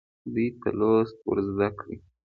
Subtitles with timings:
[0.33, 1.95] دوی ته لوست ورزده کړئ.